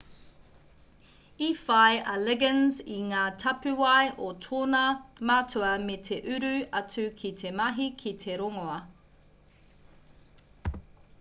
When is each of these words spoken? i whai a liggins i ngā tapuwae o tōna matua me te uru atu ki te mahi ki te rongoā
i 1.47 1.49
whai 1.57 1.97
a 2.13 2.13
liggins 2.21 2.77
i 2.93 2.95
ngā 3.09 3.25
tapuwae 3.43 4.07
o 4.27 4.31
tōna 4.45 4.81
matua 5.31 5.69
me 5.83 5.97
te 6.09 6.17
uru 6.37 6.53
atu 6.81 7.03
ki 7.21 7.31
te 7.43 7.51
mahi 7.61 7.89
ki 8.05 8.15
te 8.25 8.39
rongoā 8.43 8.79